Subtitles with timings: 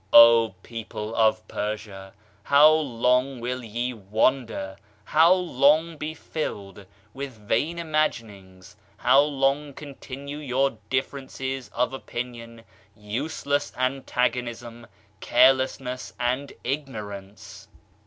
[0.13, 2.13] O people of Persia!
[2.41, 10.79] how long will ye wander, how long be filled with vain imaginings;'how long continue your
[10.89, 12.63] differences of opinion,
[12.95, 14.87] useless an tagonism,
[15.19, 17.67] carelessness and ignorance?